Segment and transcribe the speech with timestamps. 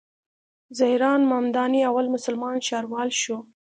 [0.77, 3.37] زهران ممداني اول مسلمان ښاروال شو.